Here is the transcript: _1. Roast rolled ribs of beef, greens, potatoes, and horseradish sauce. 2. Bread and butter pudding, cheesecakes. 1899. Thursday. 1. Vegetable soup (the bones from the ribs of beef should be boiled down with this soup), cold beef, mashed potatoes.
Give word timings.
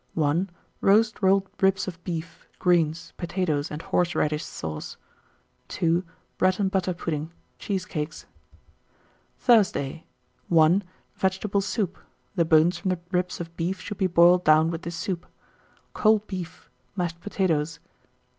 _1. 0.15 0.49
Roast 0.81 1.21
rolled 1.21 1.47
ribs 1.61 1.87
of 1.87 2.03
beef, 2.03 2.47
greens, 2.57 3.13
potatoes, 3.17 3.69
and 3.69 3.83
horseradish 3.83 4.43
sauce. 4.43 4.97
2. 5.67 6.03
Bread 6.39 6.59
and 6.59 6.71
butter 6.71 6.95
pudding, 6.95 7.31
cheesecakes. 7.59 8.25
1899. 9.45 10.01
Thursday. 10.01 10.05
1. 10.47 10.83
Vegetable 11.17 11.61
soup 11.61 11.99
(the 12.35 12.43
bones 12.43 12.79
from 12.79 12.89
the 12.89 12.99
ribs 13.11 13.39
of 13.39 13.55
beef 13.55 13.79
should 13.79 13.97
be 13.99 14.07
boiled 14.07 14.43
down 14.43 14.71
with 14.71 14.81
this 14.81 14.95
soup), 14.95 15.27
cold 15.93 16.25
beef, 16.25 16.67
mashed 16.95 17.21
potatoes. 17.21 17.77